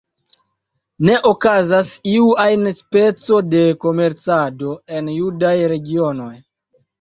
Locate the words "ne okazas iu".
1.09-2.29